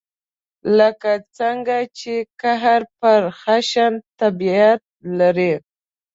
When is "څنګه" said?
1.37-1.77